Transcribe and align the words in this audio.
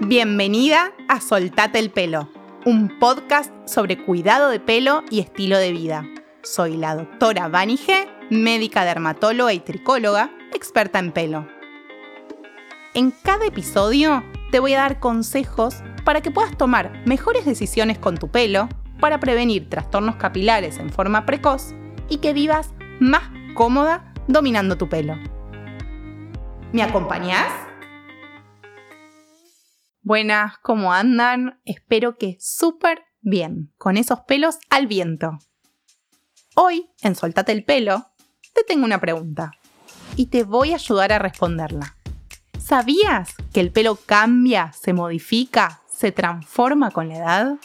Bienvenida 0.00 0.92
a 1.06 1.20
Soltate 1.20 1.78
el 1.78 1.90
pelo, 1.90 2.30
un 2.64 2.98
podcast 2.98 3.52
sobre 3.68 4.02
cuidado 4.02 4.48
de 4.48 4.58
pelo 4.58 5.04
y 5.10 5.20
estilo 5.20 5.58
de 5.58 5.70
vida. 5.70 6.06
Soy 6.42 6.78
la 6.78 6.94
doctora 6.94 7.48
Vani 7.48 7.76
G, 7.76 8.08
médica 8.30 8.86
dermatóloga 8.86 9.52
y 9.52 9.60
tricóloga, 9.60 10.30
experta 10.54 10.98
en 10.98 11.12
pelo. 11.12 11.46
En 12.94 13.10
cada 13.10 13.44
episodio 13.44 14.24
te 14.50 14.60
voy 14.60 14.72
a 14.72 14.78
dar 14.78 14.98
consejos 14.98 15.82
para 16.04 16.22
que 16.22 16.30
puedas 16.30 16.56
tomar 16.56 17.02
mejores 17.04 17.44
decisiones 17.44 17.98
con 17.98 18.16
tu 18.16 18.28
pelo, 18.28 18.70
para 19.00 19.20
prevenir 19.20 19.68
trastornos 19.68 20.16
capilares 20.16 20.78
en 20.78 20.90
forma 20.90 21.26
precoz 21.26 21.74
y 22.08 22.16
que 22.16 22.32
vivas 22.32 22.72
más 22.98 23.24
cómoda 23.54 24.12
dominando 24.26 24.78
tu 24.78 24.88
pelo. 24.88 25.18
¿Me 26.72 26.82
acompañás? 26.82 27.67
Buenas, 30.08 30.56
¿cómo 30.62 30.94
andan? 30.94 31.60
Espero 31.66 32.16
que 32.16 32.38
súper 32.40 33.02
bien, 33.20 33.74
con 33.76 33.98
esos 33.98 34.20
pelos 34.20 34.56
al 34.70 34.86
viento. 34.86 35.38
Hoy, 36.54 36.88
en 37.02 37.14
Soltate 37.14 37.52
el 37.52 37.62
pelo, 37.62 38.06
te 38.54 38.64
tengo 38.64 38.86
una 38.86 39.02
pregunta 39.02 39.50
y 40.16 40.28
te 40.28 40.44
voy 40.44 40.72
a 40.72 40.76
ayudar 40.76 41.12
a 41.12 41.18
responderla. 41.18 41.94
¿Sabías 42.58 43.34
que 43.52 43.60
el 43.60 43.70
pelo 43.70 43.96
cambia, 43.96 44.72
se 44.72 44.94
modifica, 44.94 45.82
se 45.92 46.10
transforma 46.10 46.90
con 46.90 47.10
la 47.10 47.16
edad? 47.18 47.56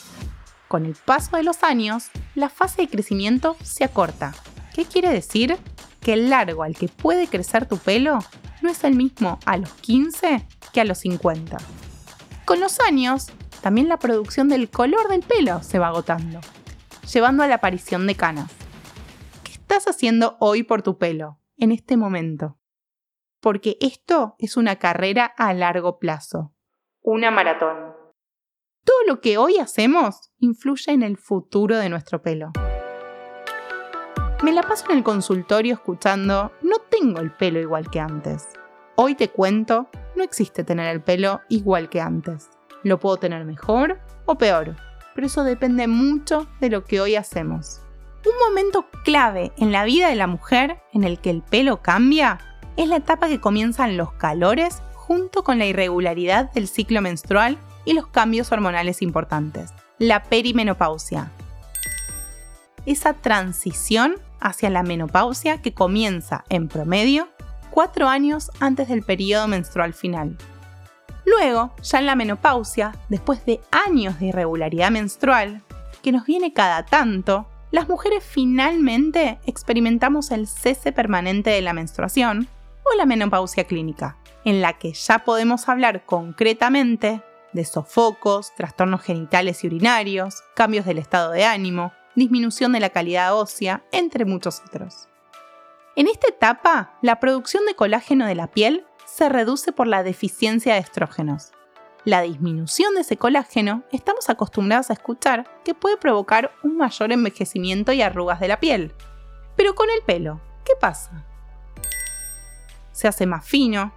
Con 0.67 0.85
el 0.85 0.95
paso 0.95 1.37
de 1.37 1.43
los 1.43 1.63
años, 1.63 2.09
la 2.35 2.49
fase 2.49 2.81
de 2.81 2.89
crecimiento 2.89 3.55
se 3.63 3.85
acorta. 3.85 4.35
¿Qué 4.75 4.83
quiere 4.83 5.07
decir? 5.07 5.55
Que 6.01 6.11
el 6.11 6.29
largo 6.29 6.63
al 6.63 6.75
que 6.75 6.89
puede 6.89 7.27
crecer 7.27 7.69
tu 7.69 7.77
pelo 7.77 8.19
no 8.61 8.69
es 8.69 8.83
el 8.83 8.95
mismo 8.95 9.39
a 9.45 9.55
los 9.55 9.69
15 9.75 10.45
que 10.73 10.81
a 10.81 10.83
los 10.83 10.97
50. 10.97 11.55
Con 12.45 12.59
los 12.59 12.81
años, 12.81 13.31
también 13.61 13.87
la 13.87 13.97
producción 13.97 14.49
del 14.49 14.69
color 14.69 15.07
del 15.07 15.21
pelo 15.21 15.63
se 15.63 15.79
va 15.79 15.87
agotando, 15.87 16.41
llevando 17.11 17.41
a 17.41 17.47
la 17.47 17.55
aparición 17.55 18.05
de 18.05 18.15
canas. 18.15 18.51
¿Qué 19.45 19.53
estás 19.53 19.87
haciendo 19.87 20.35
hoy 20.41 20.63
por 20.63 20.81
tu 20.81 20.97
pelo, 20.97 21.39
en 21.57 21.71
este 21.71 21.95
momento? 21.95 22.59
Porque 23.39 23.77
esto 23.79 24.35
es 24.39 24.57
una 24.57 24.75
carrera 24.75 25.25
a 25.37 25.53
largo 25.53 25.99
plazo, 25.99 26.53
una 27.01 27.31
maratón. 27.31 27.93
Todo 28.83 28.97
lo 29.07 29.21
que 29.21 29.37
hoy 29.37 29.59
hacemos 29.59 30.33
influye 30.37 30.91
en 30.91 31.03
el 31.03 31.17
futuro 31.17 31.77
de 31.77 31.87
nuestro 31.87 32.21
pelo. 32.21 32.51
Me 34.43 34.51
la 34.51 34.63
paso 34.63 34.87
en 34.89 34.97
el 34.97 35.03
consultorio 35.03 35.75
escuchando, 35.75 36.51
no 36.61 36.79
tengo 36.89 37.21
el 37.21 37.31
pelo 37.31 37.61
igual 37.61 37.89
que 37.89 38.01
antes. 38.01 38.49
Hoy 38.95 39.15
te 39.15 39.29
cuento, 39.29 39.89
no 40.15 40.23
existe 40.23 40.63
tener 40.63 40.87
el 40.87 41.01
pelo 41.01 41.41
igual 41.49 41.89
que 41.89 42.01
antes. 42.01 42.49
Lo 42.83 42.99
puedo 42.99 43.17
tener 43.17 43.45
mejor 43.45 43.99
o 44.25 44.35
peor, 44.35 44.75
pero 45.15 45.27
eso 45.27 45.43
depende 45.43 45.87
mucho 45.87 46.47
de 46.59 46.69
lo 46.69 46.83
que 46.83 47.01
hoy 47.01 47.15
hacemos. 47.15 47.81
Un 48.25 48.33
momento 48.47 48.85
clave 49.03 49.51
en 49.57 49.71
la 49.71 49.83
vida 49.83 50.07
de 50.07 50.15
la 50.15 50.27
mujer 50.27 50.81
en 50.93 51.03
el 51.03 51.19
que 51.19 51.29
el 51.29 51.41
pelo 51.41 51.81
cambia 51.81 52.39
es 52.77 52.87
la 52.87 52.97
etapa 52.97 53.27
que 53.27 53.39
comienzan 53.41 53.97
los 53.97 54.13
calores 54.13 54.81
junto 54.93 55.43
con 55.43 55.59
la 55.59 55.65
irregularidad 55.65 56.51
del 56.51 56.67
ciclo 56.67 57.01
menstrual 57.01 57.57
y 57.85 57.93
los 57.93 58.07
cambios 58.07 58.51
hormonales 58.51 59.01
importantes, 59.01 59.73
la 59.99 60.23
perimenopausia. 60.23 61.31
Esa 62.85 63.13
transición 63.13 64.15
hacia 64.39 64.69
la 64.69 64.83
menopausia 64.83 65.61
que 65.61 65.73
comienza 65.73 66.43
en 66.49 66.67
promedio 66.67 67.29
cuatro 67.73 68.07
años 68.07 68.51
antes 68.59 68.87
del 68.87 69.01
periodo 69.01 69.47
menstrual 69.47 69.95
final. 69.95 70.37
Luego, 71.25 71.73
ya 71.81 71.97
en 71.97 72.05
la 72.05 72.15
menopausia, 72.15 72.91
después 73.09 73.43
de 73.47 73.61
años 73.71 74.19
de 74.19 74.27
irregularidad 74.27 74.91
menstrual, 74.91 75.63
que 76.03 76.11
nos 76.11 76.25
viene 76.25 76.53
cada 76.53 76.85
tanto, 76.85 77.47
las 77.71 77.89
mujeres 77.89 78.23
finalmente 78.23 79.39
experimentamos 79.47 80.29
el 80.29 80.47
cese 80.47 80.91
permanente 80.91 81.49
de 81.49 81.63
la 81.63 81.73
menstruación 81.73 82.47
o 82.83 82.95
la 82.95 83.07
menopausia 83.07 83.63
clínica, 83.63 84.17
en 84.45 84.61
la 84.61 84.73
que 84.73 84.93
ya 84.93 85.19
podemos 85.19 85.67
hablar 85.67 86.05
concretamente 86.05 87.23
de 87.53 87.65
sofocos, 87.65 88.53
trastornos 88.55 89.01
genitales 89.01 89.63
y 89.63 89.67
urinarios, 89.67 90.43
cambios 90.55 90.85
del 90.85 90.99
estado 90.99 91.31
de 91.31 91.45
ánimo, 91.45 91.91
disminución 92.15 92.73
de 92.73 92.81
la 92.81 92.91
calidad 92.91 93.35
ósea, 93.35 93.83
entre 93.91 94.25
muchos 94.25 94.61
otros. 94.67 95.07
En 95.95 96.07
esta 96.07 96.27
etapa, 96.27 96.97
la 97.01 97.19
producción 97.19 97.65
de 97.65 97.75
colágeno 97.75 98.25
de 98.25 98.33
la 98.33 98.47
piel 98.47 98.85
se 99.05 99.29
reduce 99.29 99.71
por 99.71 99.87
la 99.87 100.01
deficiencia 100.01 100.73
de 100.73 100.79
estrógenos. 100.79 101.51
La 102.03 102.21
disminución 102.21 102.95
de 102.95 103.01
ese 103.01 103.17
colágeno 103.17 103.83
estamos 103.91 104.29
acostumbrados 104.29 104.89
a 104.89 104.93
escuchar 104.93 105.47
que 105.63 105.75
puede 105.75 105.97
provocar 105.97 106.51
un 106.63 106.77
mayor 106.77 107.11
envejecimiento 107.11 107.93
y 107.93 108.01
arrugas 108.01 108.39
de 108.39 108.47
la 108.47 108.59
piel. 108.59 108.93
Pero 109.55 109.75
con 109.75 109.89
el 109.89 110.01
pelo, 110.03 110.41
¿qué 110.65 110.73
pasa? 110.79 111.25
Se 112.91 113.07
hace 113.07 113.25
más 113.25 113.45
fino. 113.45 113.93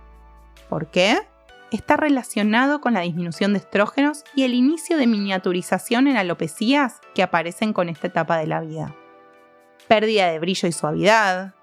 ¿Por 0.69 0.91
qué? 0.91 1.27
está 1.73 1.97
relacionado 1.97 2.81
con 2.81 2.95
la 2.95 3.01
disminución 3.01 3.53
de 3.53 3.59
estrógenos 3.59 4.25
y 4.35 4.45
el 4.45 4.55
inicio 4.55 4.97
de 4.97 5.07
miniaturización 5.07 6.07
en 6.07 6.17
alopecías 6.17 7.01
que 7.15 7.23
aparecen 7.23 7.73
con 7.73 7.89
esta 7.89 8.07
etapa 8.07 8.39
de 8.39 8.47
la 8.47 8.61
vida. 8.61 8.95
Pérdida 9.89 10.31
de 10.31 10.39
brillo 10.39 10.69
y 10.69 10.73
suavidad. 10.73 11.56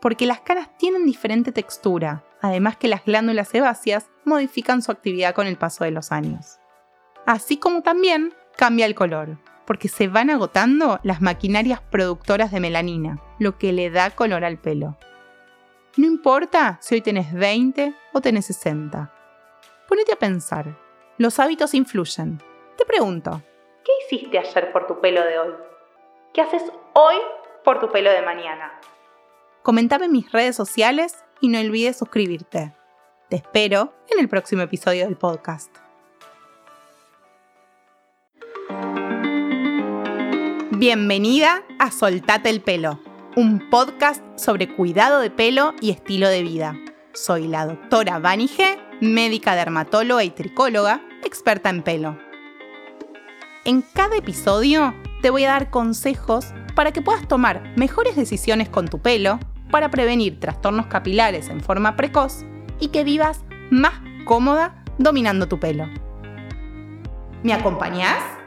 Porque 0.00 0.26
las 0.26 0.40
caras 0.40 0.68
tienen 0.78 1.04
diferente 1.04 1.52
textura, 1.52 2.24
además 2.40 2.76
que 2.76 2.88
las 2.88 3.04
glándulas 3.04 3.48
sebáceas 3.48 4.10
modifican 4.24 4.82
su 4.82 4.92
actividad 4.92 5.34
con 5.34 5.46
el 5.46 5.56
paso 5.56 5.84
de 5.84 5.90
los 5.90 6.12
años. 6.12 6.58
Así 7.26 7.58
como 7.58 7.82
también 7.82 8.32
cambia 8.56 8.86
el 8.86 8.94
color, 8.94 9.38
porque 9.66 9.88
se 9.88 10.08
van 10.08 10.30
agotando 10.30 10.98
las 11.02 11.20
maquinarias 11.20 11.80
productoras 11.80 12.50
de 12.50 12.60
melanina, 12.60 13.18
lo 13.38 13.58
que 13.58 13.72
le 13.72 13.90
da 13.90 14.10
color 14.10 14.44
al 14.44 14.58
pelo. 14.58 14.96
No 15.96 16.06
importa 16.06 16.78
si 16.80 16.94
hoy 16.94 17.02
tenés 17.02 17.32
20 17.32 17.94
o 18.12 18.20
tenés 18.20 18.46
60. 18.46 19.12
Ponete 19.88 20.12
a 20.12 20.16
pensar. 20.16 20.78
Los 21.18 21.38
hábitos 21.38 21.74
influyen. 21.74 22.40
Te 22.78 22.84
pregunto, 22.84 23.42
¿qué 23.84 23.92
hiciste 24.04 24.38
ayer 24.38 24.72
por 24.72 24.86
tu 24.86 25.00
pelo 25.00 25.22
de 25.22 25.38
hoy? 25.38 25.54
¿Qué 26.32 26.40
haces 26.40 26.62
hoy 26.94 27.16
por 27.64 27.80
tu 27.80 27.90
pelo 27.90 28.10
de 28.10 28.22
mañana? 28.22 28.80
Comentame 29.62 30.06
en 30.06 30.12
mis 30.12 30.32
redes 30.32 30.56
sociales 30.56 31.16
y 31.40 31.48
no 31.48 31.60
olvides 31.60 31.98
suscribirte. 31.98 32.74
Te 33.28 33.36
espero 33.36 33.94
en 34.10 34.18
el 34.18 34.28
próximo 34.28 34.62
episodio 34.62 35.04
del 35.04 35.16
podcast. 35.16 35.74
Bienvenida 40.72 41.62
a 41.78 41.90
Soltate 41.90 42.48
el 42.48 42.62
pelo 42.62 43.00
un 43.36 43.70
podcast 43.70 44.22
sobre 44.36 44.74
cuidado 44.74 45.20
de 45.20 45.30
pelo 45.30 45.74
y 45.80 45.90
estilo 45.90 46.28
de 46.28 46.42
vida. 46.42 46.76
Soy 47.12 47.46
la 47.46 47.64
doctora 47.64 48.18
Vani 48.18 48.48
G, 48.48 48.78
médica 49.00 49.54
dermatóloga 49.54 50.24
y 50.24 50.30
tricóloga, 50.30 51.00
experta 51.24 51.70
en 51.70 51.82
pelo. 51.82 52.18
En 53.64 53.82
cada 53.82 54.16
episodio 54.16 54.94
te 55.22 55.30
voy 55.30 55.44
a 55.44 55.50
dar 55.50 55.70
consejos 55.70 56.46
para 56.74 56.92
que 56.92 57.02
puedas 57.02 57.28
tomar 57.28 57.72
mejores 57.76 58.16
decisiones 58.16 58.68
con 58.68 58.88
tu 58.88 58.98
pelo, 58.98 59.38
para 59.70 59.90
prevenir 59.90 60.40
trastornos 60.40 60.86
capilares 60.86 61.48
en 61.48 61.60
forma 61.60 61.96
precoz 61.96 62.44
y 62.78 62.88
que 62.88 63.04
vivas 63.04 63.44
más 63.70 63.94
cómoda 64.24 64.82
dominando 64.98 65.48
tu 65.48 65.58
pelo. 65.58 65.86
¿Me 67.42 67.52
acompañás? 67.52 68.39